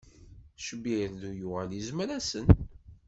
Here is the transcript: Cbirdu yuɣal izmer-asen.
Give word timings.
Cbirdu 0.65 1.29
yuɣal 1.39 1.71
izmer-asen. 1.79 2.47